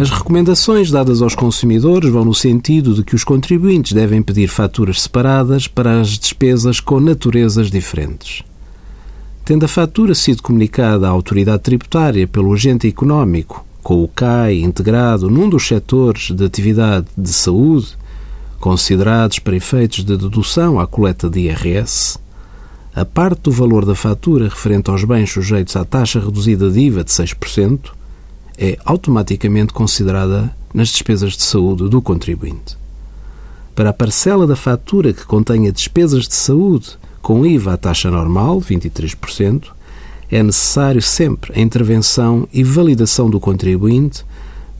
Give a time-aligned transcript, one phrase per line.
[0.00, 5.02] As recomendações dadas aos consumidores vão no sentido de que os contribuintes devem pedir faturas
[5.02, 8.44] separadas para as despesas com naturezas diferentes.
[9.44, 15.28] Tendo a fatura sido comunicada à autoridade tributária pelo agente económico, com o CAI integrado
[15.28, 17.88] num dos setores de atividade de saúde,
[18.60, 22.20] considerados para efeitos de dedução à coleta de IRS,
[22.94, 27.02] a parte do valor da fatura referente aos bens sujeitos à taxa reduzida de IVA
[27.02, 27.97] de 6%
[28.58, 32.76] é automaticamente considerada nas despesas de saúde do contribuinte.
[33.74, 38.60] Para a parcela da fatura que contenha despesas de saúde com IVA à taxa normal,
[38.60, 39.68] 23%,
[40.30, 44.24] é necessário sempre a intervenção e validação do contribuinte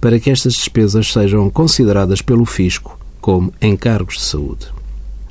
[0.00, 4.66] para que estas despesas sejam consideradas pelo fisco como encargos de saúde.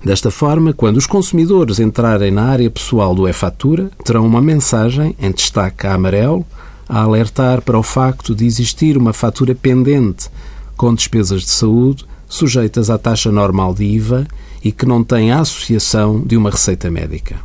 [0.03, 5.31] Desta forma, quando os consumidores entrarem na área pessoal do e-fatura, terão uma mensagem em
[5.31, 6.45] destaque a amarelo
[6.87, 10.29] a alertar para o facto de existir uma fatura pendente
[10.75, 14.27] com despesas de saúde sujeitas à taxa normal de IVA
[14.63, 17.37] e que não tem a associação de uma receita médica.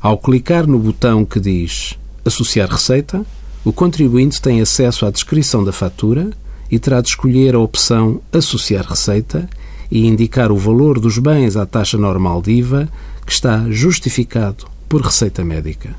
[0.00, 3.24] Ao clicar no botão que diz Associar receita,
[3.64, 6.30] o contribuinte tem acesso à descrição da fatura
[6.70, 9.48] e terá de escolher a opção Associar receita
[9.90, 12.88] e indicar o valor dos bens à taxa normal de IVA
[13.26, 15.94] que está justificado por receita médica.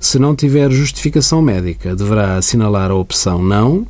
[0.00, 3.86] Se não tiver justificação médica, deverá assinalar a opção Não